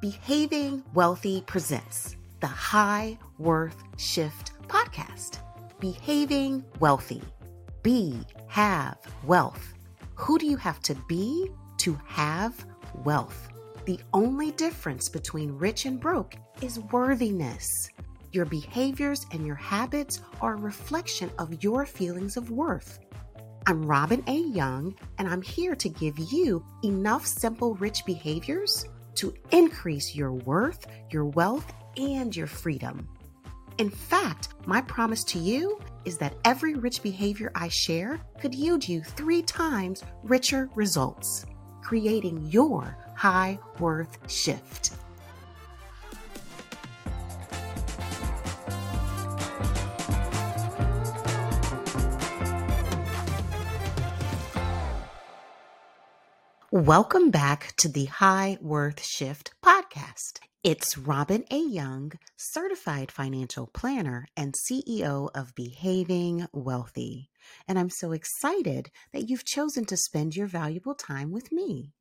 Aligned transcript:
Behaving 0.00 0.84
Wealthy 0.92 1.40
presents 1.46 2.16
the 2.40 2.46
High 2.46 3.18
Worth 3.38 3.82
Shift 3.96 4.52
podcast. 4.68 5.38
Behaving 5.80 6.62
Wealthy. 6.80 7.22
Be, 7.82 8.20
have 8.46 8.98
wealth. 9.24 9.72
Who 10.14 10.38
do 10.38 10.44
you 10.44 10.58
have 10.58 10.80
to 10.80 10.94
be 11.08 11.50
to 11.78 11.98
have 12.04 12.66
wealth? 13.04 13.48
The 13.86 13.98
only 14.12 14.50
difference 14.50 15.08
between 15.08 15.56
rich 15.56 15.86
and 15.86 15.98
broke 15.98 16.34
is 16.60 16.78
worthiness. 16.78 17.88
Your 18.32 18.44
behaviors 18.44 19.24
and 19.32 19.46
your 19.46 19.56
habits 19.56 20.20
are 20.42 20.54
a 20.54 20.60
reflection 20.60 21.30
of 21.38 21.64
your 21.64 21.86
feelings 21.86 22.36
of 22.36 22.50
worth. 22.50 22.98
I'm 23.66 23.86
Robin 23.86 24.22
A. 24.26 24.36
Young, 24.40 24.94
and 25.16 25.26
I'm 25.26 25.40
here 25.40 25.74
to 25.74 25.88
give 25.88 26.18
you 26.18 26.62
enough 26.84 27.24
simple, 27.24 27.76
rich 27.76 28.04
behaviors 28.04 28.84
to 29.16 29.34
increase 29.50 30.14
your 30.14 30.32
worth, 30.32 30.86
your 31.10 31.24
wealth, 31.24 31.72
and 31.96 32.34
your 32.34 32.46
freedom. 32.46 33.08
In 33.78 33.90
fact, 33.90 34.48
my 34.66 34.80
promise 34.80 35.22
to 35.24 35.38
you 35.38 35.78
is 36.04 36.16
that 36.18 36.34
every 36.44 36.74
rich 36.74 37.02
behavior 37.02 37.50
I 37.54 37.68
share 37.68 38.20
could 38.40 38.54
yield 38.54 38.88
you 38.88 39.02
three 39.02 39.42
times 39.42 40.02
richer 40.22 40.70
results, 40.74 41.44
creating 41.82 42.46
your 42.46 42.96
high 43.14 43.58
worth 43.78 44.18
shift. 44.30 44.92
Welcome 56.76 57.30
back 57.30 57.72
to 57.78 57.88
the 57.88 58.04
High 58.04 58.58
Worth 58.60 59.02
Shift 59.02 59.54
podcast. 59.64 60.40
It's 60.62 60.98
Robin 60.98 61.42
A. 61.50 61.56
Young, 61.58 62.12
certified 62.36 63.10
financial 63.10 63.66
planner 63.66 64.26
and 64.36 64.54
CEO 64.54 65.30
of 65.34 65.54
Behaving 65.54 66.46
Wealthy. 66.52 67.30
And 67.66 67.78
I'm 67.78 67.88
so 67.88 68.12
excited 68.12 68.90
that 69.14 69.30
you've 69.30 69.46
chosen 69.46 69.86
to 69.86 69.96
spend 69.96 70.36
your 70.36 70.48
valuable 70.48 70.94
time 70.94 71.32
with 71.32 71.50
me. 71.50 71.94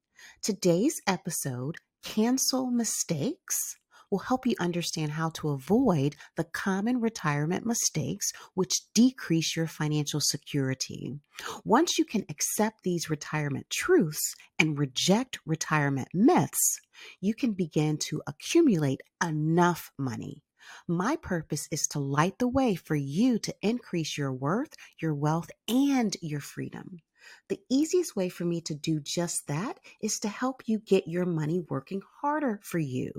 Today's 0.43 0.99
episode 1.07 1.77
Cancel 2.03 2.69
Mistakes 2.69 3.77
will 4.15 4.19
help 4.19 4.47
you 4.47 4.55
understand 4.61 5.11
how 5.11 5.29
to 5.29 5.49
avoid 5.49 6.15
the 6.37 6.45
common 6.45 7.01
retirement 7.01 7.65
mistakes 7.65 8.31
which 8.53 8.79
decrease 8.93 9.57
your 9.57 9.67
financial 9.67 10.21
security. 10.21 11.19
Once 11.65 11.97
you 11.97 12.05
can 12.05 12.23
accept 12.29 12.83
these 12.83 13.09
retirement 13.09 13.69
truths 13.69 14.33
and 14.57 14.79
reject 14.79 15.37
retirement 15.45 16.07
myths, 16.13 16.79
you 17.19 17.33
can 17.33 17.51
begin 17.51 17.97
to 17.97 18.21
accumulate 18.25 19.01
enough 19.21 19.91
money. 19.99 20.41
My 20.87 21.17
purpose 21.17 21.67
is 21.69 21.85
to 21.87 21.99
light 21.99 22.39
the 22.39 22.47
way 22.47 22.75
for 22.75 22.95
you 22.95 23.37
to 23.39 23.53
increase 23.61 24.17
your 24.17 24.31
worth, 24.31 24.75
your 25.01 25.13
wealth, 25.13 25.51
and 25.67 26.15
your 26.21 26.39
freedom. 26.39 26.99
The 27.49 27.59
easiest 27.69 28.15
way 28.15 28.29
for 28.29 28.45
me 28.45 28.61
to 28.61 28.73
do 28.73 29.01
just 29.01 29.47
that 29.47 29.81
is 30.01 30.19
to 30.19 30.29
help 30.29 30.61
you 30.67 30.79
get 30.79 31.05
your 31.05 31.25
money 31.25 31.59
working 31.69 32.01
harder 32.21 32.61
for 32.63 32.79
you. 32.79 33.11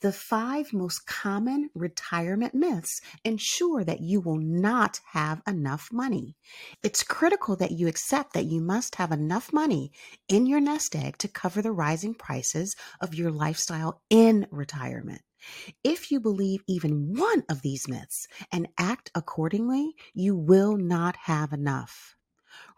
The 0.00 0.12
five 0.12 0.72
most 0.72 1.06
common 1.06 1.70
retirement 1.74 2.54
myths 2.54 3.00
ensure 3.24 3.84
that 3.84 4.00
you 4.00 4.20
will 4.20 4.38
not 4.38 5.00
have 5.12 5.42
enough 5.46 5.90
money. 5.92 6.36
It's 6.82 7.02
critical 7.02 7.56
that 7.56 7.72
you 7.72 7.88
accept 7.88 8.32
that 8.34 8.46
you 8.46 8.60
must 8.60 8.96
have 8.96 9.12
enough 9.12 9.52
money 9.52 9.92
in 10.28 10.46
your 10.46 10.60
nest 10.60 10.94
egg 10.94 11.18
to 11.18 11.28
cover 11.28 11.62
the 11.62 11.72
rising 11.72 12.14
prices 12.14 12.74
of 13.00 13.14
your 13.14 13.30
lifestyle 13.30 14.02
in 14.10 14.46
retirement. 14.50 15.22
If 15.82 16.10
you 16.10 16.20
believe 16.20 16.62
even 16.68 17.14
one 17.16 17.44
of 17.48 17.62
these 17.62 17.88
myths 17.88 18.26
and 18.52 18.68
act 18.78 19.10
accordingly, 19.14 19.94
you 20.14 20.36
will 20.36 20.76
not 20.76 21.16
have 21.24 21.52
enough. 21.52 22.16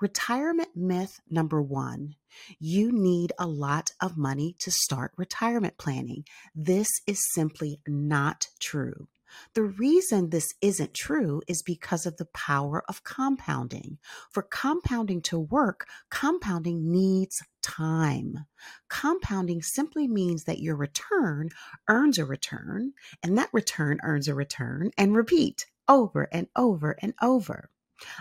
Retirement 0.01 0.77
myth 0.77 1.21
number 1.29 1.61
one 1.61 2.17
you 2.59 2.91
need 2.91 3.33
a 3.39 3.47
lot 3.47 3.93
of 4.01 4.17
money 4.17 4.57
to 4.59 4.71
start 4.71 5.12
retirement 5.17 5.79
planning. 5.79 6.25
This 6.55 6.89
is 7.07 7.33
simply 7.33 7.81
not 7.87 8.49
true. 8.61 9.09
The 9.55 9.65
reason 9.65 10.31
this 10.31 10.55
isn't 10.61 10.95
true 10.95 11.43
is 11.49 11.62
because 11.62 12.07
of 12.07 12.17
the 12.19 12.27
power 12.27 12.85
of 12.89 13.03
compounding. 13.03 13.99
For 14.31 14.43
compounding 14.43 15.23
to 15.23 15.39
work, 15.39 15.87
compounding 16.09 16.91
needs 16.91 17.43
time. 17.62 18.47
Compounding 18.89 19.62
simply 19.62 20.06
means 20.06 20.45
that 20.45 20.61
your 20.61 20.77
return 20.77 21.51
earns 21.89 22.19
a 22.19 22.25
return, 22.25 22.93
and 23.23 23.37
that 23.37 23.51
return 23.53 23.99
earns 24.05 24.29
a 24.29 24.35
return, 24.35 24.93
and 24.97 25.17
repeat 25.17 25.67
over 25.89 26.29
and 26.31 26.47
over 26.55 26.97
and 27.03 27.15
over. 27.21 27.71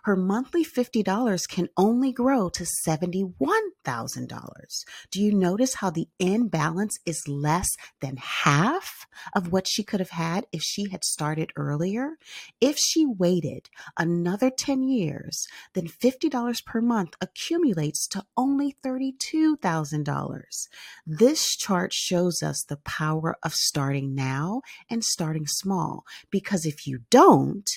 her 0.04 0.16
monthly 0.16 0.66
$50 0.66 1.48
can 1.48 1.70
only 1.78 2.12
grow 2.12 2.50
to 2.50 2.66
$71,000. 2.88 4.86
Do 5.12 5.22
you 5.22 5.34
notice 5.34 5.76
how 5.76 5.90
the 5.90 6.10
end 6.20 6.52
balance 6.52 7.00
is 7.06 7.28
less 7.28 7.70
than 8.02 8.18
half 8.18 9.08
of 9.34 9.52
what 9.52 9.68
she 9.68 9.84
could 9.84 10.00
have 10.00 10.10
had 10.10 10.46
if 10.52 10.62
she 10.62 10.90
had 10.90 11.04
started 11.04 11.52
earlier? 11.56 12.18
If 12.60 12.78
she 12.78 13.06
waited 13.06 13.70
another 13.98 14.50
10 14.50 14.84
years, 14.84 15.48
then 15.74 15.88
$50 15.88 16.66
per 16.66 16.82
month 16.82 17.14
accumulates 17.22 18.06
to 18.08 18.26
only 18.36 18.76
$32,000. 18.84 20.68
This 21.06 21.56
chart 21.56 21.94
shows 21.94 22.44
us 22.44 22.64
the 22.64 22.78
power 22.78 23.38
of 23.42 23.54
starting 23.54 24.14
now 24.14 24.62
and 24.90 25.04
starting 25.04 25.48
small 25.48 26.04
because 26.30 26.66
if 26.66 26.86
you 26.86 27.00
don't, 27.10 27.70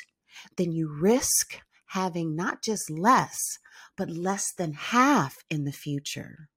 then 0.57 0.73
you 0.73 0.89
risk 0.89 1.61
having 1.87 2.35
not 2.37 2.63
just 2.63 2.91
less, 2.91 3.59
but 3.97 4.11
less 4.11 4.53
than 4.53 4.73
half 4.73 5.39
in 5.51 5.65
the 5.65 5.73
future. 5.73 6.49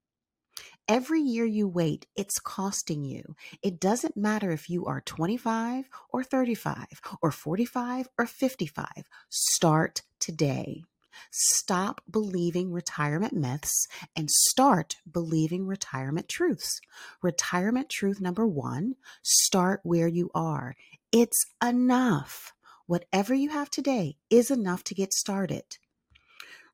Every 0.88 1.20
year 1.20 1.44
you 1.44 1.68
wait, 1.68 2.06
it's 2.16 2.40
costing 2.40 3.04
you. 3.04 3.36
It 3.62 3.78
doesn't 3.78 4.16
matter 4.16 4.50
if 4.50 4.68
you 4.68 4.86
are 4.86 5.00
25 5.00 5.88
or 6.12 6.24
35 6.24 6.86
or 7.22 7.30
45 7.30 8.08
or 8.18 8.26
55. 8.26 8.86
Start 9.28 10.02
today. 10.18 10.82
Stop 11.30 12.00
believing 12.10 12.72
retirement 12.72 13.32
myths 13.32 13.86
and 14.16 14.30
start 14.30 14.96
believing 15.10 15.66
retirement 15.66 16.28
truths. 16.28 16.80
Retirement 17.22 17.88
truth 17.88 18.20
number 18.20 18.46
one 18.46 18.96
start 19.22 19.80
where 19.84 20.08
you 20.08 20.30
are. 20.34 20.74
It's 21.12 21.46
enough. 21.64 22.52
Whatever 22.90 23.34
you 23.34 23.50
have 23.50 23.70
today 23.70 24.16
is 24.30 24.50
enough 24.50 24.82
to 24.82 24.96
get 24.96 25.12
started. 25.12 25.62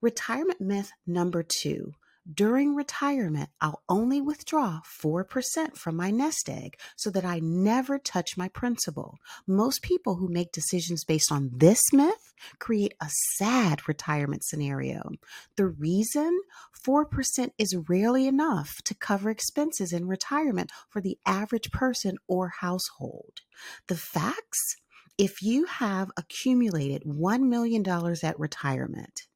Retirement 0.01 0.63
myth 0.63 0.93
number 1.07 1.43
two. 1.43 1.93
During 2.33 2.75
retirement, 2.75 3.51
I'll 3.61 3.83
only 3.87 4.23
withdraw 4.23 4.81
4% 4.99 5.77
from 5.77 5.95
my 5.95 6.11
nest 6.11 6.49
egg 6.49 6.79
so 6.97 7.11
that 7.11 7.27
I 7.27 7.41
never 7.41 7.99
touch 7.99 8.39
my 8.39 8.49
principal. 8.49 9.19
Most 9.47 9.83
people 9.83 10.15
who 10.15 10.29
make 10.29 10.53
decisions 10.53 11.05
based 11.05 11.31
on 11.31 11.51
this 11.53 11.83
myth 11.93 12.33
create 12.61 12.95
a 12.99 13.11
sad 13.37 13.87
retirement 13.87 14.43
scenario. 14.43 15.11
The 15.57 15.67
reason 15.67 16.41
4% 16.83 17.51
is 17.59 17.77
rarely 17.91 18.27
enough 18.27 18.77
to 18.85 18.95
cover 18.95 19.29
expenses 19.29 19.93
in 19.93 20.09
retirement 20.09 20.73
for 20.89 21.03
the 21.03 21.19
average 21.27 21.71
person 21.73 22.17
or 22.27 22.55
household. 22.61 23.43
The 23.89 23.97
facts 23.97 24.77
if 25.19 25.43
you 25.43 25.65
have 25.65 26.11
accumulated 26.17 27.03
$1 27.05 27.41
million 27.43 27.85
at 28.23 28.39
retirement, 28.39 29.27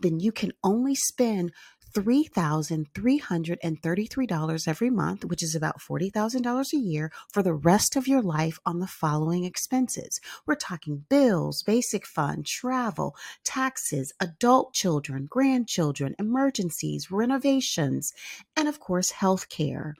then 0.00 0.20
you 0.20 0.32
can 0.32 0.52
only 0.64 0.94
spend 0.94 1.52
$3,333 1.94 4.68
every 4.68 4.90
month, 4.90 5.24
which 5.24 5.42
is 5.42 5.54
about 5.54 5.80
$40,000 5.80 6.72
a 6.72 6.76
year 6.76 7.10
for 7.32 7.42
the 7.42 7.54
rest 7.54 7.96
of 7.96 8.06
your 8.06 8.20
life 8.20 8.58
on 8.66 8.80
the 8.80 8.86
following 8.86 9.44
expenses. 9.44 10.20
We're 10.46 10.56
talking 10.56 11.06
bills, 11.08 11.62
basic 11.62 12.06
fund, 12.06 12.44
travel, 12.44 13.16
taxes, 13.44 14.12
adult 14.20 14.74
children, 14.74 15.24
grandchildren, 15.26 16.14
emergencies, 16.18 17.10
renovations, 17.10 18.12
and 18.54 18.68
of 18.68 18.78
course, 18.78 19.12
health 19.12 19.48
care 19.48 19.94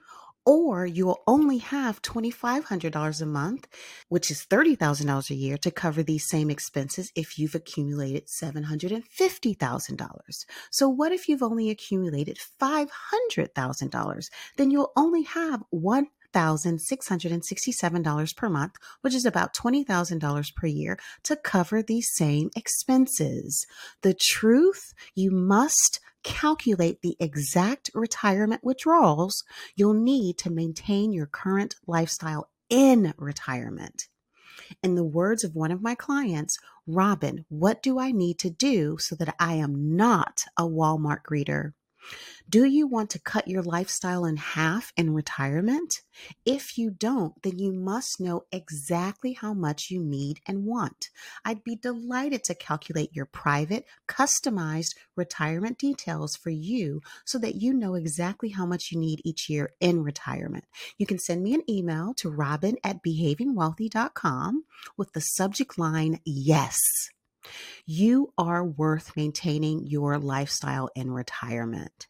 or 0.47 0.85
you 0.85 1.05
will 1.05 1.21
only 1.27 1.57
have 1.57 2.01
$2,500 2.01 3.21
a 3.21 3.25
month, 3.25 3.67
which 4.07 4.31
is 4.31 4.47
$30,000 4.49 5.29
a 5.29 5.35
year 5.35 5.57
to 5.57 5.69
cover 5.69 6.01
these 6.01 6.25
same 6.25 6.49
expenses 6.49 7.11
if 7.15 7.37
you've 7.37 7.53
accumulated 7.53 8.27
$750,000. 8.27 10.45
So, 10.71 10.87
what 10.87 11.11
if 11.11 11.27
you've 11.27 11.43
only 11.43 11.69
accumulated 11.69 12.39
$500,000? 12.61 14.29
Then 14.55 14.71
you'll 14.71 14.93
only 14.95 15.23
have 15.23 15.63
one 15.69 16.07
$1,667 16.33 18.35
per 18.35 18.49
month, 18.49 18.75
which 19.01 19.15
is 19.15 19.25
about 19.25 19.55
$20,000 19.55 20.55
per 20.55 20.67
year, 20.67 20.99
to 21.23 21.35
cover 21.35 21.81
these 21.81 22.13
same 22.13 22.51
expenses. 22.55 23.65
The 24.01 24.13
truth, 24.13 24.93
you 25.15 25.31
must 25.31 25.99
calculate 26.27 27.01
the 27.01 27.15
exact 27.21 27.89
retirement 27.93 28.61
withdrawals 28.61 29.45
you'll 29.77 29.93
need 29.93 30.37
to 30.37 30.49
maintain 30.49 31.13
your 31.13 31.25
current 31.25 31.75
lifestyle 31.87 32.49
in 32.69 33.13
retirement. 33.17 34.09
In 34.83 34.95
the 34.95 35.05
words 35.05 35.45
of 35.45 35.55
one 35.55 35.71
of 35.71 35.81
my 35.81 35.95
clients, 35.95 36.59
Robin, 36.85 37.45
what 37.47 37.81
do 37.81 37.97
I 37.97 38.11
need 38.11 38.39
to 38.39 38.49
do 38.49 38.97
so 38.97 39.15
that 39.15 39.35
I 39.39 39.53
am 39.53 39.95
not 39.95 40.43
a 40.57 40.63
Walmart 40.63 41.21
greeter? 41.23 41.71
Do 42.49 42.63
you 42.63 42.87
want 42.87 43.09
to 43.09 43.19
cut 43.19 43.47
your 43.47 43.61
lifestyle 43.61 44.23
in 44.23 44.37
half 44.37 44.93
in 44.95 45.13
retirement? 45.13 46.01
If 46.45 46.77
you 46.77 46.89
don't, 46.89 47.33
then 47.43 47.59
you 47.59 47.73
must 47.73 48.21
know 48.21 48.45
exactly 48.51 49.33
how 49.33 49.53
much 49.53 49.91
you 49.91 50.01
need 50.01 50.39
and 50.45 50.65
want. 50.65 51.09
I'd 51.43 51.63
be 51.63 51.75
delighted 51.75 52.45
to 52.45 52.55
calculate 52.55 53.13
your 53.13 53.25
private, 53.25 53.85
customized 54.07 54.95
retirement 55.15 55.77
details 55.77 56.35
for 56.35 56.49
you 56.49 57.01
so 57.25 57.37
that 57.39 57.55
you 57.55 57.73
know 57.73 57.95
exactly 57.95 58.49
how 58.49 58.65
much 58.65 58.91
you 58.91 58.99
need 58.99 59.21
each 59.25 59.49
year 59.49 59.73
in 59.81 60.03
retirement. 60.03 60.65
You 60.97 61.05
can 61.05 61.19
send 61.19 61.43
me 61.43 61.53
an 61.53 61.69
email 61.69 62.13
to 62.17 62.29
robin 62.29 62.77
at 62.83 63.03
behavingwealthy.com 63.03 64.63
with 64.95 65.11
the 65.13 65.21
subject 65.21 65.77
line 65.77 66.21
yes. 66.25 66.79
You 67.85 68.33
are 68.37 68.65
worth 68.65 69.15
maintaining 69.15 69.87
your 69.87 70.17
lifestyle 70.17 70.89
in 70.95 71.11
retirement. 71.11 72.07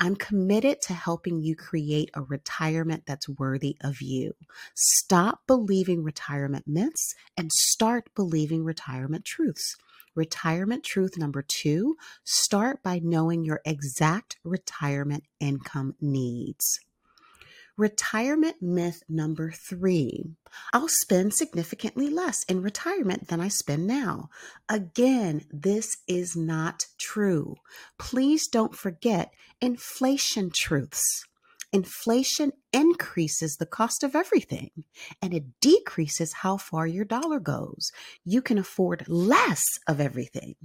I'm 0.00 0.14
committed 0.14 0.80
to 0.82 0.94
helping 0.94 1.42
you 1.42 1.56
create 1.56 2.10
a 2.14 2.22
retirement 2.22 3.02
that's 3.04 3.28
worthy 3.28 3.76
of 3.82 4.00
you. 4.00 4.34
Stop 4.74 5.40
believing 5.48 6.04
retirement 6.04 6.68
myths 6.68 7.14
and 7.36 7.50
start 7.52 8.08
believing 8.14 8.64
retirement 8.64 9.24
truths. 9.24 9.76
Retirement 10.14 10.84
truth 10.84 11.18
number 11.18 11.42
two 11.42 11.96
start 12.24 12.82
by 12.82 13.00
knowing 13.02 13.44
your 13.44 13.60
exact 13.64 14.36
retirement 14.44 15.24
income 15.40 15.94
needs. 16.00 16.80
Retirement 17.78 18.60
myth 18.60 19.04
number 19.08 19.52
three 19.52 20.24
I'll 20.72 20.88
spend 20.88 21.32
significantly 21.32 22.10
less 22.10 22.42
in 22.48 22.60
retirement 22.60 23.28
than 23.28 23.40
I 23.40 23.46
spend 23.46 23.86
now. 23.86 24.30
Again, 24.68 25.44
this 25.52 25.96
is 26.08 26.34
not 26.34 26.86
true. 26.98 27.54
Please 27.96 28.48
don't 28.48 28.74
forget 28.74 29.32
inflation 29.60 30.50
truths. 30.52 31.24
Inflation 31.72 32.50
increases 32.72 33.54
the 33.60 33.66
cost 33.66 34.02
of 34.02 34.16
everything 34.16 34.70
and 35.22 35.32
it 35.32 35.60
decreases 35.60 36.32
how 36.32 36.56
far 36.56 36.84
your 36.84 37.04
dollar 37.04 37.38
goes. 37.38 37.92
You 38.24 38.42
can 38.42 38.58
afford 38.58 39.06
less 39.06 39.62
of 39.86 40.00
everything. 40.00 40.56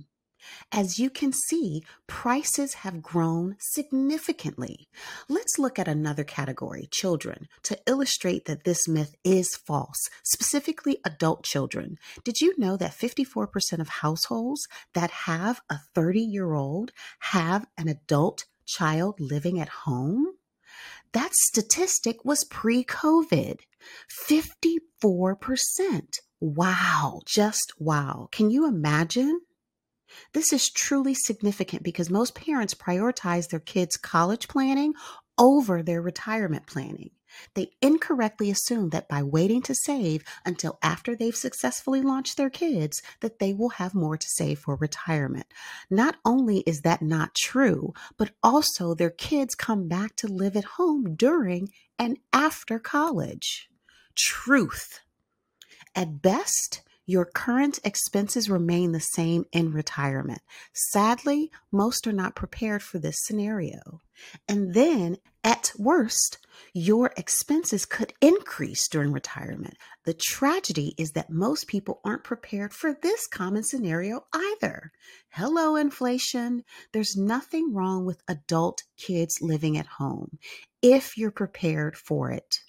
As 0.71 0.99
you 0.99 1.09
can 1.09 1.31
see, 1.31 1.83
prices 2.07 2.75
have 2.75 3.01
grown 3.01 3.55
significantly. 3.59 4.87
Let's 5.29 5.59
look 5.59 5.77
at 5.77 5.87
another 5.87 6.23
category, 6.23 6.87
children, 6.91 7.47
to 7.63 7.79
illustrate 7.87 8.45
that 8.45 8.63
this 8.63 8.87
myth 8.87 9.15
is 9.23 9.55
false, 9.55 10.09
specifically 10.23 10.99
adult 11.05 11.43
children. 11.43 11.97
Did 12.23 12.41
you 12.41 12.53
know 12.57 12.77
that 12.77 12.91
54% 12.91 13.79
of 13.79 13.87
households 13.87 14.67
that 14.93 15.11
have 15.11 15.61
a 15.69 15.77
30 15.93 16.19
year 16.21 16.53
old 16.53 16.91
have 17.19 17.65
an 17.77 17.87
adult 17.87 18.45
child 18.65 19.19
living 19.19 19.59
at 19.59 19.69
home? 19.69 20.27
That 21.13 21.33
statistic 21.33 22.25
was 22.25 22.43
pre 22.43 22.83
COVID. 22.83 23.59
54%. 24.29 26.19
Wow, 26.39 27.21
just 27.25 27.73
wow. 27.79 28.27
Can 28.31 28.49
you 28.49 28.67
imagine? 28.67 29.41
This 30.33 30.53
is 30.53 30.69
truly 30.69 31.13
significant 31.13 31.83
because 31.83 32.09
most 32.09 32.35
parents 32.35 32.73
prioritize 32.73 33.49
their 33.49 33.59
kids' 33.59 33.97
college 33.97 34.47
planning 34.47 34.93
over 35.37 35.81
their 35.81 36.01
retirement 36.01 36.67
planning. 36.67 37.11
They 37.55 37.71
incorrectly 37.81 38.51
assume 38.51 38.89
that 38.89 39.09
by 39.09 39.23
waiting 39.23 39.61
to 39.63 39.75
save 39.75 40.23
until 40.45 40.77
after 40.83 41.15
they've 41.15 41.35
successfully 41.35 42.01
launched 42.01 42.37
their 42.37 42.49
kids 42.49 43.01
that 43.21 43.39
they 43.39 43.53
will 43.53 43.69
have 43.69 43.95
more 43.95 44.17
to 44.17 44.27
save 44.27 44.59
for 44.59 44.75
retirement. 44.75 45.47
Not 45.89 46.17
only 46.23 46.59
is 46.59 46.81
that 46.81 47.01
not 47.01 47.33
true, 47.33 47.93
but 48.17 48.31
also 48.43 48.93
their 48.93 49.09
kids 49.09 49.55
come 49.55 49.87
back 49.87 50.15
to 50.17 50.27
live 50.27 50.55
at 50.55 50.63
home 50.63 51.15
during 51.15 51.69
and 51.97 52.19
after 52.31 52.79
college. 52.79 53.69
Truth. 54.15 54.99
At 55.95 56.21
best, 56.21 56.83
your 57.05 57.25
current 57.25 57.79
expenses 57.83 58.49
remain 58.49 58.91
the 58.91 58.99
same 58.99 59.45
in 59.51 59.71
retirement. 59.71 60.41
Sadly, 60.73 61.51
most 61.71 62.07
are 62.07 62.13
not 62.13 62.35
prepared 62.35 62.81
for 62.81 62.99
this 62.99 63.17
scenario. 63.23 64.01
And 64.47 64.73
then, 64.73 65.17
at 65.43 65.73
worst, 65.77 66.37
your 66.73 67.11
expenses 67.17 67.85
could 67.85 68.13
increase 68.21 68.87
during 68.87 69.11
retirement. 69.11 69.75
The 70.05 70.13
tragedy 70.13 70.93
is 70.97 71.11
that 71.11 71.29
most 71.29 71.67
people 71.67 71.99
aren't 72.05 72.23
prepared 72.23 72.73
for 72.73 72.93
this 73.01 73.27
common 73.27 73.63
scenario 73.63 74.25
either. 74.33 74.91
Hello, 75.29 75.75
inflation. 75.75 76.63
There's 76.93 77.17
nothing 77.17 77.73
wrong 77.73 78.05
with 78.05 78.23
adult 78.27 78.83
kids 78.97 79.39
living 79.41 79.77
at 79.77 79.87
home 79.87 80.37
if 80.81 81.17
you're 81.17 81.31
prepared 81.31 81.97
for 81.97 82.31
it. 82.31 82.59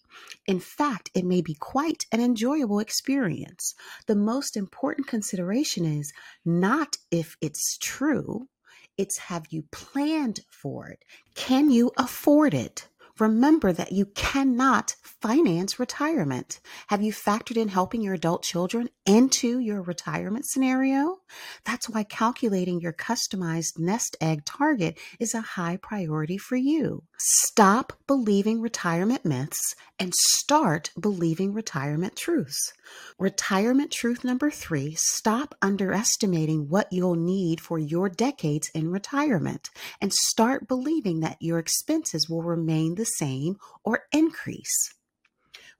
In 0.46 0.60
fact, 0.60 1.10
it 1.14 1.24
may 1.24 1.40
be 1.40 1.54
quite 1.54 2.06
an 2.12 2.20
enjoyable 2.20 2.78
experience. 2.78 3.74
The 4.06 4.14
most 4.14 4.56
important 4.56 5.06
consideration 5.06 5.84
is 5.84 6.12
not 6.44 6.96
if 7.10 7.36
it's 7.40 7.78
true, 7.78 8.48
it's 8.96 9.18
have 9.18 9.46
you 9.50 9.64
planned 9.72 10.40
for 10.50 10.88
it? 10.88 11.04
Can 11.34 11.70
you 11.70 11.92
afford 11.96 12.54
it? 12.54 12.88
Remember 13.20 13.72
that 13.72 13.92
you 13.92 14.06
cannot 14.06 14.96
finance 15.02 15.78
retirement. 15.78 16.60
Have 16.88 17.00
you 17.00 17.12
factored 17.12 17.56
in 17.56 17.68
helping 17.68 18.02
your 18.02 18.14
adult 18.14 18.42
children 18.42 18.90
into 19.06 19.60
your 19.60 19.82
retirement 19.82 20.46
scenario? 20.46 21.18
That's 21.64 21.88
why 21.88 22.02
calculating 22.02 22.80
your 22.80 22.92
customized 22.92 23.78
nest 23.78 24.16
egg 24.20 24.44
target 24.44 24.98
is 25.20 25.32
a 25.32 25.40
high 25.40 25.76
priority 25.76 26.38
for 26.38 26.56
you. 26.56 27.04
Stop 27.18 27.92
believing 28.06 28.60
retirement 28.60 29.24
myths 29.24 29.74
and 29.98 30.12
start 30.14 30.90
believing 31.00 31.52
retirement 31.52 32.16
truths. 32.16 32.72
Retirement 33.18 33.92
truth 33.92 34.24
number 34.24 34.50
three 34.50 34.94
stop 34.96 35.54
underestimating 35.62 36.68
what 36.68 36.88
you'll 36.90 37.14
need 37.14 37.60
for 37.60 37.78
your 37.78 38.08
decades 38.08 38.70
in 38.74 38.90
retirement 38.90 39.70
and 40.00 40.12
start 40.12 40.68
believing 40.68 41.20
that 41.20 41.36
your 41.40 41.58
expenses 41.58 42.28
will 42.28 42.42
remain 42.42 42.96
the 42.96 43.03
same 43.04 43.56
or 43.84 44.04
increase. 44.12 44.94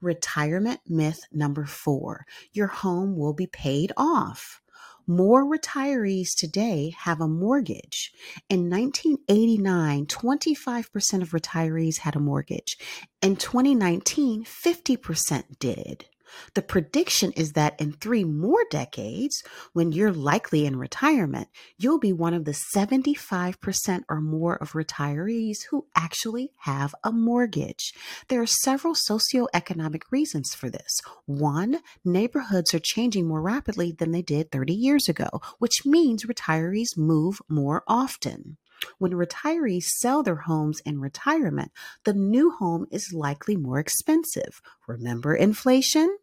Retirement 0.00 0.80
myth 0.86 1.20
number 1.32 1.64
four 1.64 2.26
your 2.52 2.66
home 2.66 3.16
will 3.16 3.32
be 3.32 3.46
paid 3.46 3.92
off. 3.96 4.60
More 5.06 5.44
retirees 5.44 6.28
today 6.34 6.94
have 6.98 7.20
a 7.20 7.28
mortgage. 7.28 8.10
In 8.48 8.70
1989, 8.70 10.06
25% 10.06 11.22
of 11.22 11.30
retirees 11.32 11.98
had 11.98 12.16
a 12.16 12.20
mortgage. 12.20 12.78
In 13.20 13.36
2019, 13.36 14.44
50% 14.44 15.58
did. 15.58 16.06
The 16.54 16.62
prediction 16.62 17.32
is 17.32 17.52
that 17.52 17.80
in 17.80 17.92
three 17.92 18.24
more 18.24 18.64
decades, 18.70 19.42
when 19.72 19.92
you're 19.92 20.12
likely 20.12 20.66
in 20.66 20.76
retirement, 20.76 21.48
you'll 21.78 21.98
be 21.98 22.12
one 22.12 22.34
of 22.34 22.44
the 22.44 22.56
75% 22.74 24.04
or 24.08 24.20
more 24.20 24.56
of 24.56 24.72
retirees 24.72 25.64
who 25.70 25.86
actually 25.96 26.52
have 26.60 26.94
a 27.02 27.12
mortgage. 27.12 27.92
There 28.28 28.42
are 28.42 28.46
several 28.46 28.94
socioeconomic 28.94 30.02
reasons 30.10 30.54
for 30.54 30.70
this. 30.70 31.00
One, 31.26 31.80
neighborhoods 32.04 32.74
are 32.74 32.80
changing 32.80 33.26
more 33.26 33.42
rapidly 33.42 33.92
than 33.92 34.12
they 34.12 34.22
did 34.22 34.50
30 34.50 34.72
years 34.72 35.08
ago, 35.08 35.28
which 35.58 35.84
means 35.84 36.24
retirees 36.24 36.96
move 36.96 37.40
more 37.48 37.82
often. 37.86 38.58
When 38.98 39.12
retirees 39.12 39.84
sell 39.84 40.22
their 40.22 40.36
homes 40.36 40.80
in 40.84 41.00
retirement, 41.00 41.72
the 42.04 42.12
new 42.12 42.50
home 42.50 42.86
is 42.90 43.12
likely 43.12 43.56
more 43.56 43.78
expensive. 43.78 44.60
Remember 44.86 45.34
inflation? 45.34 46.18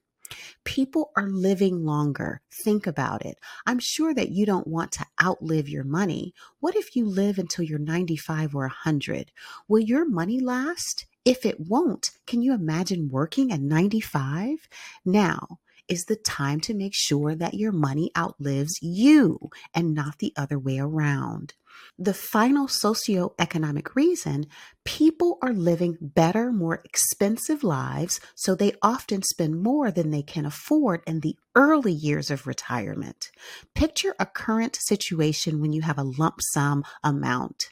People 0.64 1.12
are 1.16 1.28
living 1.28 1.86
longer. 1.86 2.42
Think 2.64 2.88
about 2.88 3.26
it. 3.26 3.38
I'm 3.66 3.80
sure 3.80 4.14
that 4.14 4.30
you 4.30 4.46
don't 4.46 4.68
want 4.68 4.92
to 4.94 5.06
outlive 5.22 5.70
your 5.70 5.84
money. 5.84 6.34
What 6.60 6.76
if 6.76 6.96
you 6.96 7.06
live 7.06 7.38
until 7.38 7.66
you're 7.66 7.80
95 7.80 8.56
or 8.56 8.62
100? 8.62 9.32
Will 9.68 9.80
your 9.80 10.08
money 10.08 10.40
last? 10.40 11.06
If 11.24 11.46
it 11.46 11.60
won't, 11.60 12.12
can 12.26 12.42
you 12.42 12.54
imagine 12.54 13.10
working 13.10 13.52
at 13.52 13.62
95? 13.62 14.68
Now, 15.06 15.60
is 15.88 16.06
the 16.06 16.16
time 16.16 16.62
to 16.62 16.74
make 16.74 16.94
sure 16.96 17.36
that 17.36 17.54
your 17.54 17.74
money 17.74 18.12
outlives 18.18 18.82
you 18.82 19.50
and 19.74 19.94
not 19.94 20.20
the 20.20 20.34
other 20.38 20.58
way 20.58 20.80
around. 20.80 21.54
The 21.98 22.14
final 22.14 22.68
socioeconomic 22.68 23.96
reason 23.96 24.48
people 24.86 25.38
are 25.44 25.54
living 25.54 25.98
better, 26.02 26.52
more 26.52 26.82
expensive 26.84 27.64
lives, 27.64 28.20
so 28.34 28.56
they 28.56 28.74
often 28.82 29.22
spend 29.22 29.62
more 29.62 29.92
than 29.92 30.10
they 30.10 30.24
can 30.24 30.46
afford 30.46 31.04
in 31.06 31.20
the 31.20 31.36
early 31.56 31.92
years 31.92 32.32
of 32.32 32.48
retirement. 32.48 33.30
Picture 33.76 34.16
a 34.20 34.26
current 34.26 34.78
situation 34.82 35.62
when 35.62 35.74
you 35.74 35.82
have 35.82 35.98
a 36.00 36.04
lump 36.04 36.40
sum 36.54 36.84
amount. 37.04 37.70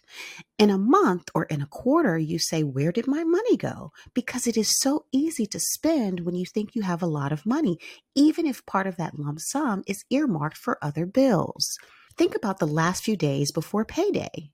In 0.57 0.69
a 0.69 0.77
month 0.77 1.29
or 1.33 1.45
in 1.45 1.61
a 1.61 1.67
quarter, 1.67 2.17
you 2.17 2.37
say, 2.37 2.63
Where 2.63 2.91
did 2.91 3.07
my 3.07 3.23
money 3.23 3.57
go? 3.57 3.91
Because 4.13 4.45
it 4.45 4.57
is 4.57 4.79
so 4.79 5.05
easy 5.11 5.45
to 5.47 5.59
spend 5.59 6.19
when 6.19 6.35
you 6.35 6.45
think 6.45 6.75
you 6.75 6.81
have 6.83 7.01
a 7.01 7.07
lot 7.07 7.31
of 7.31 7.45
money, 7.45 7.79
even 8.13 8.45
if 8.45 8.65
part 8.65 8.85
of 8.85 8.97
that 8.97 9.17
lump 9.17 9.39
sum 9.39 9.83
is 9.87 10.03
earmarked 10.09 10.57
for 10.57 10.77
other 10.83 11.05
bills. 11.05 11.77
Think 12.19 12.35
about 12.35 12.59
the 12.59 12.67
last 12.67 13.05
few 13.05 13.15
days 13.15 13.49
before 13.53 13.85
payday. 13.85 14.51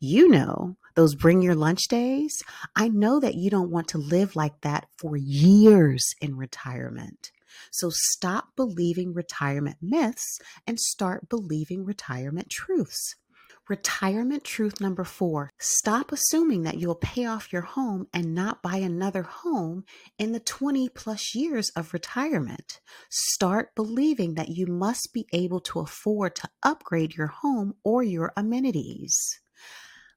You 0.00 0.28
know, 0.28 0.74
those 0.96 1.14
bring 1.14 1.42
your 1.42 1.54
lunch 1.54 1.86
days. 1.86 2.42
I 2.74 2.88
know 2.88 3.20
that 3.20 3.36
you 3.36 3.50
don't 3.50 3.70
want 3.70 3.86
to 3.90 3.98
live 3.98 4.34
like 4.34 4.62
that 4.62 4.88
for 4.98 5.16
years 5.16 6.16
in 6.20 6.36
retirement. 6.36 7.30
So 7.70 7.90
stop 7.92 8.56
believing 8.56 9.14
retirement 9.14 9.76
myths 9.80 10.40
and 10.66 10.80
start 10.80 11.28
believing 11.28 11.84
retirement 11.84 12.50
truths. 12.50 13.14
Retirement 13.66 14.44
truth 14.44 14.78
number 14.78 15.04
four 15.04 15.50
stop 15.58 16.12
assuming 16.12 16.64
that 16.64 16.76
you'll 16.76 16.94
pay 16.94 17.24
off 17.24 17.50
your 17.50 17.62
home 17.62 18.06
and 18.12 18.34
not 18.34 18.62
buy 18.62 18.76
another 18.76 19.22
home 19.22 19.84
in 20.18 20.32
the 20.32 20.40
20 20.40 20.90
plus 20.90 21.34
years 21.34 21.70
of 21.70 21.94
retirement. 21.94 22.80
Start 23.10 23.74
believing 23.74 24.34
that 24.34 24.50
you 24.50 24.66
must 24.66 25.10
be 25.14 25.26
able 25.32 25.60
to 25.60 25.80
afford 25.80 26.36
to 26.36 26.50
upgrade 26.62 27.16
your 27.16 27.28
home 27.28 27.74
or 27.82 28.02
your 28.02 28.34
amenities. 28.36 29.40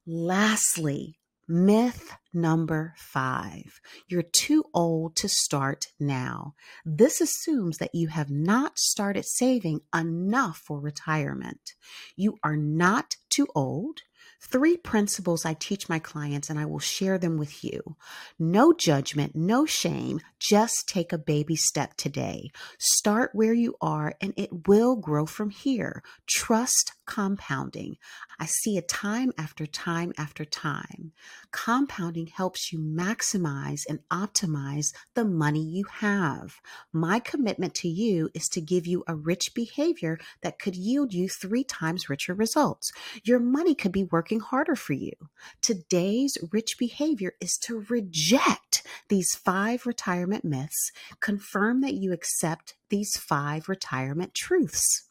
Lastly, 0.05 1.17
Myth 1.49 2.13
number 2.33 2.93
five 2.97 3.79
you're 4.07 4.21
too 4.21 4.65
old 4.73 5.15
to 5.15 5.29
start 5.29 5.87
now. 5.97 6.55
This 6.85 7.21
assumes 7.21 7.77
that 7.77 7.95
you 7.95 8.09
have 8.09 8.29
not 8.29 8.77
started 8.77 9.23
saving 9.25 9.81
enough 9.95 10.57
for 10.57 10.79
retirement. 10.79 11.73
You 12.17 12.37
are 12.43 12.57
not 12.57 13.15
too 13.29 13.47
old. 13.55 14.01
Three 14.41 14.77
principles 14.77 15.45
I 15.45 15.53
teach 15.53 15.89
my 15.89 15.99
clients, 15.99 16.49
and 16.49 16.59
I 16.59 16.65
will 16.65 16.79
share 16.79 17.17
them 17.17 17.37
with 17.37 17.63
you. 17.63 17.95
No 18.37 18.71
judgment, 18.71 19.35
no 19.35 19.65
shame. 19.65 20.19
Just 20.39 20.87
take 20.87 21.11
a 21.11 21.17
baby 21.17 21.55
step 21.55 21.95
today. 21.95 22.51
Start 22.77 23.31
where 23.33 23.53
you 23.53 23.75
are, 23.81 24.15
and 24.21 24.33
it 24.37 24.67
will 24.67 24.95
grow 24.95 25.25
from 25.25 25.49
here. 25.49 26.03
Trust 26.27 26.93
compounding. 27.07 27.97
I 28.39 28.45
see 28.45 28.77
it 28.77 28.87
time 28.87 29.33
after 29.37 29.65
time 29.65 30.13
after 30.17 30.45
time. 30.45 31.13
Compounding 31.51 32.27
helps 32.27 32.71
you 32.71 32.77
maximize 32.77 33.81
and 33.89 33.99
optimize 34.11 34.93
the 35.15 35.25
money 35.25 35.63
you 35.63 35.85
have. 35.85 36.57
My 36.93 37.19
commitment 37.19 37.73
to 37.75 37.87
you 37.87 38.29
is 38.35 38.47
to 38.49 38.61
give 38.61 38.85
you 38.85 39.03
a 39.07 39.15
rich 39.15 39.55
behavior 39.55 40.19
that 40.41 40.59
could 40.59 40.75
yield 40.75 41.13
you 41.13 41.27
three 41.27 41.63
times 41.63 42.09
richer 42.09 42.35
results. 42.35 42.91
Your 43.23 43.39
money 43.39 43.73
could 43.73 43.91
be 43.91 44.03
working 44.03 44.39
harder 44.39 44.75
for 44.75 44.93
you. 44.93 45.13
Today's 45.61 46.37
rich 46.51 46.77
behavior 46.77 47.33
is 47.41 47.57
to 47.63 47.85
reject 47.89 48.85
these 49.07 49.33
five 49.33 49.85
retirement 49.85 50.43
myths, 50.43 50.91
confirm 51.21 51.81
that 51.81 51.93
you 51.93 52.11
accept 52.13 52.75
these 52.89 53.17
five 53.17 53.69
retirement 53.69 54.33
truths. 54.33 55.06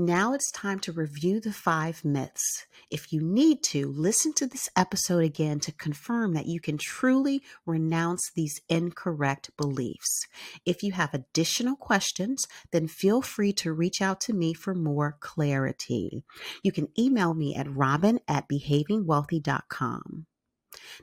Now 0.00 0.32
it's 0.32 0.50
time 0.50 0.80
to 0.80 0.92
review 0.92 1.40
the 1.40 1.52
five 1.52 2.06
myths. 2.06 2.64
If 2.90 3.12
you 3.12 3.20
need 3.20 3.62
to, 3.64 3.92
listen 3.92 4.32
to 4.36 4.46
this 4.46 4.70
episode 4.74 5.22
again 5.22 5.60
to 5.60 5.72
confirm 5.72 6.32
that 6.32 6.46
you 6.46 6.58
can 6.58 6.78
truly 6.78 7.42
renounce 7.66 8.30
these 8.34 8.62
incorrect 8.70 9.50
beliefs. 9.58 10.26
If 10.64 10.82
you 10.82 10.92
have 10.92 11.12
additional 11.12 11.76
questions, 11.76 12.46
then 12.72 12.88
feel 12.88 13.20
free 13.20 13.52
to 13.52 13.74
reach 13.74 14.00
out 14.00 14.22
to 14.22 14.32
me 14.32 14.54
for 14.54 14.74
more 14.74 15.18
clarity. 15.20 16.24
You 16.62 16.72
can 16.72 16.88
email 16.98 17.34
me 17.34 17.54
at 17.54 17.70
robin 17.70 18.20
at 18.26 18.48
behavingwealthy.com. 18.48 20.26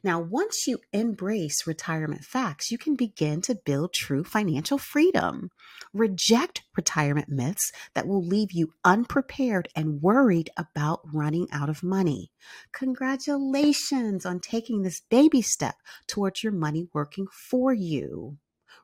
Now, 0.04 0.20
once 0.20 0.68
you 0.68 0.80
embrace 0.94 1.68
retirement 1.68 2.24
facts, 2.24 2.72
you 2.72 2.78
can 2.78 2.96
begin 2.96 3.42
to 3.42 3.56
build 3.56 3.94
true 3.94 4.24
financial 4.24 4.78
freedom. 4.78 5.50
Reject 5.94 6.64
retirement 6.76 7.30
myths 7.30 7.72
that 7.94 8.08
will 8.08 8.24
leave 8.24 8.52
you 8.52 8.74
unprepared 8.86 9.68
and 9.76 10.02
worried 10.02 10.50
about 10.58 11.02
running 11.14 11.48
out 11.52 11.70
of 11.70 11.84
money. 11.84 12.32
Congratulations 12.72 14.26
on 14.26 14.40
taking 14.40 14.82
this 14.82 15.02
baby 15.02 15.42
step 15.42 15.76
towards 16.08 16.44
your 16.44 16.54
money 16.54 16.88
working 16.94 17.28
for 17.32 17.74
you. 17.74 18.38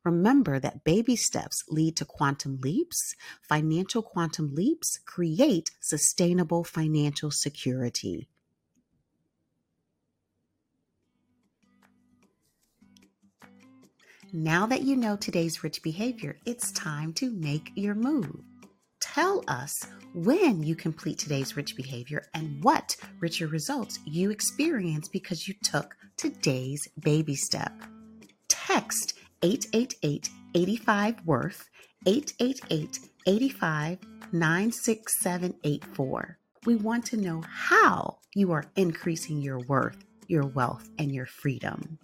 Remember 0.03 0.59
that 0.59 0.83
baby 0.83 1.15
steps 1.15 1.63
lead 1.69 1.95
to 1.97 2.05
quantum 2.05 2.59
leaps. 2.61 3.15
Financial 3.41 4.01
quantum 4.01 4.53
leaps 4.53 4.99
create 5.05 5.71
sustainable 5.79 6.65
financial 6.65 7.31
security. 7.31 8.27
Now 14.35 14.65
that 14.65 14.81
you 14.81 14.95
know 14.95 15.15
today's 15.15 15.63
rich 15.63 15.83
behavior, 15.83 16.39
it's 16.43 16.71
time 16.71 17.13
to 17.13 17.29
make 17.29 17.71
your 17.75 17.93
move. 17.93 18.41
Tell 18.99 19.43
us 19.47 19.85
when 20.15 20.63
you 20.63 20.75
complete 20.75 21.19
today's 21.19 21.55
rich 21.55 21.75
behavior 21.75 22.25
and 22.33 22.63
what 22.63 22.95
richer 23.19 23.45
results 23.45 23.99
you 24.05 24.31
experience 24.31 25.07
because 25.07 25.47
you 25.47 25.53
took 25.61 25.95
today's 26.17 26.87
baby 26.99 27.35
step. 27.35 27.73
Text 28.47 29.13
888 29.43 30.31
85 30.55 31.27
Worth 31.27 31.69
888 32.07 32.99
85 33.27 33.99
96784. 34.31 36.39
We 36.65 36.75
want 36.75 37.05
to 37.05 37.17
know 37.17 37.43
how 37.47 38.17
you 38.33 38.51
are 38.51 38.65
increasing 38.75 39.43
your 39.43 39.59
worth, 39.59 40.03
your 40.27 40.47
wealth, 40.47 40.89
and 40.97 41.13
your 41.13 41.27
freedom. 41.27 41.99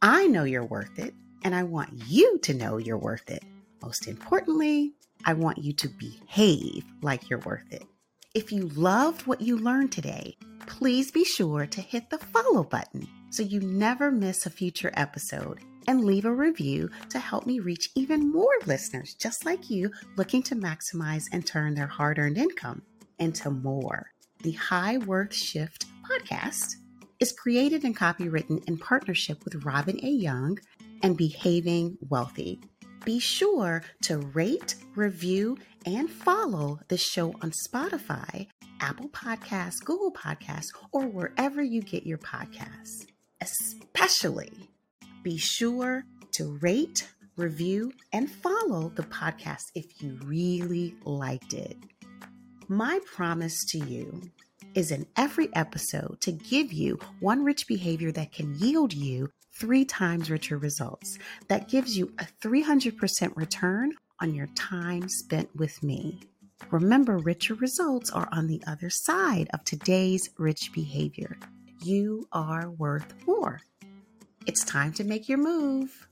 I 0.00 0.28
know 0.28 0.44
you're 0.44 0.64
worth 0.64 0.98
it 0.98 1.12
and 1.44 1.54
I 1.54 1.62
want 1.62 1.90
you 2.06 2.38
to 2.38 2.54
know 2.54 2.76
you're 2.76 2.98
worth 2.98 3.30
it. 3.30 3.42
Most 3.82 4.06
importantly, 4.06 4.92
I 5.24 5.32
want 5.34 5.58
you 5.58 5.72
to 5.74 5.88
behave 5.88 6.84
like 7.00 7.28
you're 7.28 7.38
worth 7.40 7.72
it. 7.72 7.84
If 8.34 8.50
you 8.50 8.68
loved 8.68 9.26
what 9.26 9.40
you 9.40 9.58
learned 9.58 9.92
today, 9.92 10.36
please 10.66 11.10
be 11.10 11.24
sure 11.24 11.66
to 11.66 11.80
hit 11.80 12.10
the 12.10 12.18
follow 12.18 12.64
button 12.64 13.06
so 13.30 13.42
you 13.42 13.60
never 13.60 14.10
miss 14.10 14.46
a 14.46 14.50
future 14.50 14.90
episode 14.94 15.60
and 15.86 16.04
leave 16.04 16.24
a 16.24 16.32
review 16.32 16.88
to 17.10 17.18
help 17.18 17.46
me 17.46 17.58
reach 17.58 17.90
even 17.94 18.32
more 18.32 18.54
listeners 18.66 19.14
just 19.14 19.44
like 19.44 19.68
you 19.68 19.90
looking 20.16 20.42
to 20.44 20.54
maximize 20.54 21.24
and 21.32 21.46
turn 21.46 21.74
their 21.74 21.86
hard 21.86 22.18
earned 22.18 22.38
income 22.38 22.82
into 23.18 23.50
more. 23.50 24.10
The 24.42 24.52
High 24.52 24.98
Worth 24.98 25.34
Shift 25.34 25.86
podcast 26.08 26.76
is 27.20 27.32
created 27.32 27.84
and 27.84 27.96
copywritten 27.96 28.66
in 28.66 28.76
partnership 28.76 29.44
with 29.44 29.64
Robin 29.64 29.98
A. 30.04 30.08
Young 30.08 30.58
and 31.02 31.16
behaving 31.16 31.98
wealthy. 32.08 32.60
Be 33.04 33.18
sure 33.18 33.82
to 34.02 34.18
rate, 34.18 34.76
review, 34.94 35.58
and 35.84 36.08
follow 36.08 36.78
the 36.88 36.96
show 36.96 37.34
on 37.42 37.52
Spotify, 37.66 38.46
Apple 38.80 39.08
Podcasts, 39.08 39.84
Google 39.84 40.12
Podcasts, 40.12 40.68
or 40.92 41.06
wherever 41.06 41.62
you 41.62 41.82
get 41.82 42.06
your 42.06 42.18
podcasts. 42.18 43.06
Especially 43.40 44.70
be 45.22 45.36
sure 45.36 46.04
to 46.32 46.58
rate, 46.60 47.08
review, 47.36 47.92
and 48.12 48.30
follow 48.30 48.92
the 48.94 49.02
podcast 49.04 49.64
if 49.74 50.02
you 50.02 50.18
really 50.24 50.94
liked 51.04 51.54
it. 51.54 51.76
My 52.68 53.00
promise 53.04 53.64
to 53.66 53.78
you 53.78 54.30
is 54.74 54.90
in 54.90 55.06
every 55.16 55.54
episode 55.54 56.20
to 56.20 56.32
give 56.32 56.72
you 56.72 56.98
one 57.20 57.44
rich 57.44 57.66
behavior 57.66 58.10
that 58.12 58.32
can 58.32 58.54
yield 58.58 58.92
you 58.92 59.30
three 59.52 59.84
times 59.84 60.30
richer 60.30 60.56
results. 60.58 61.18
That 61.48 61.68
gives 61.68 61.96
you 61.96 62.12
a 62.18 62.26
300% 62.40 63.36
return 63.36 63.92
on 64.20 64.34
your 64.34 64.46
time 64.48 65.08
spent 65.08 65.54
with 65.56 65.82
me. 65.82 66.20
Remember, 66.70 67.18
richer 67.18 67.54
results 67.54 68.10
are 68.10 68.28
on 68.32 68.46
the 68.46 68.62
other 68.66 68.88
side 68.88 69.48
of 69.52 69.64
today's 69.64 70.30
rich 70.38 70.72
behavior. 70.72 71.36
You 71.82 72.28
are 72.32 72.70
worth 72.70 73.12
more. 73.26 73.60
It's 74.46 74.64
time 74.64 74.92
to 74.94 75.04
make 75.04 75.28
your 75.28 75.38
move. 75.38 76.08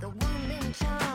You 0.00 1.11